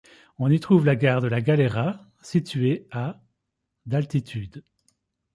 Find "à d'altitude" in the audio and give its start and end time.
2.89-4.63